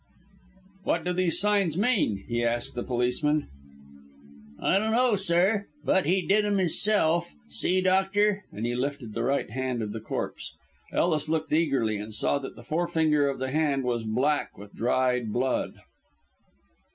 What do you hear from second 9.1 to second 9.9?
the right hand